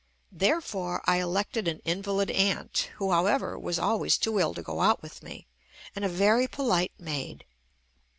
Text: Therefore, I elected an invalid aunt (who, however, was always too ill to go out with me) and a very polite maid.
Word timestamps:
Therefore, 0.31 1.03
I 1.05 1.21
elected 1.21 1.67
an 1.67 1.79
invalid 1.85 2.31
aunt 2.31 2.89
(who, 2.95 3.11
however, 3.11 3.55
was 3.59 3.77
always 3.77 4.17
too 4.17 4.39
ill 4.39 4.55
to 4.55 4.63
go 4.63 4.81
out 4.81 5.03
with 5.03 5.21
me) 5.21 5.45
and 5.95 6.03
a 6.03 6.09
very 6.09 6.47
polite 6.47 6.93
maid. 6.97 7.45